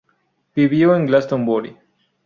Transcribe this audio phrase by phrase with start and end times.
[0.55, 1.77] Vivió en Glastonbury.